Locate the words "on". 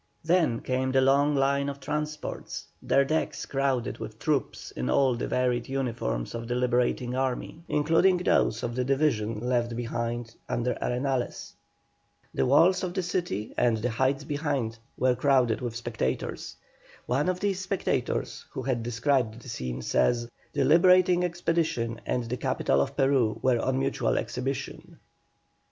23.59-23.77